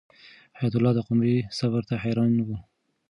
حیات 0.57 0.73
الله 0.77 0.91
د 0.95 0.99
قمرۍ 1.07 1.35
صبر 1.57 1.81
ته 1.89 1.93
ډېر 1.97 2.01
حیران 2.03 2.33
و. 2.39 2.49